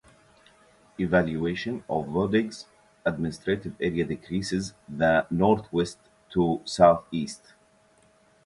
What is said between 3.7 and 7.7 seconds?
area decrease from northwest to southeast.